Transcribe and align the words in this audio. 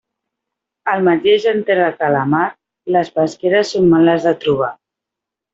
El 0.93 1.03
mateix 1.07 1.45
en 1.51 1.59
terra 1.67 1.91
que 1.99 2.07
a 2.09 2.11
la 2.17 2.23
mar, 2.31 2.47
les 2.97 3.15
pesqueres 3.19 3.77
són 3.77 3.89
males 3.95 4.27
de 4.31 4.37
trobar. 4.47 4.75